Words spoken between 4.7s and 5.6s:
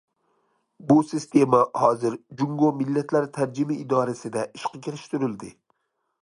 كىرىشتۈرۈلدى.